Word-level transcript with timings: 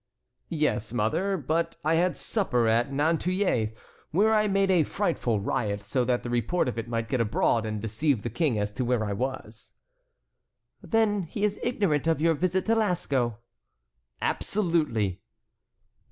"Yes, 0.49 0.93
mother; 0.93 1.37
but 1.37 1.75
I 1.85 1.93
had 1.93 2.17
supper 2.17 2.67
at 2.67 2.91
Nantouillet's, 2.91 3.75
where 4.09 4.33
I 4.33 4.47
made 4.47 4.71
a 4.71 4.81
frightful 4.81 5.39
riot, 5.39 5.83
so 5.83 6.03
that 6.05 6.23
the 6.23 6.29
report 6.31 6.67
of 6.67 6.79
it 6.79 6.87
might 6.87 7.07
get 7.07 7.21
abroad 7.21 7.67
and 7.67 7.79
deceive 7.79 8.23
the 8.23 8.31
King 8.31 8.57
as 8.57 8.71
to 8.71 8.83
where 8.83 9.05
I 9.05 9.13
was." 9.13 9.73
"Then 10.81 11.21
he 11.21 11.43
is 11.43 11.59
ignorant 11.61 12.07
of 12.07 12.19
your 12.19 12.33
visit 12.33 12.65
to 12.65 12.73
Lasco?" 12.75 13.37
"Absolutely." 14.19 15.21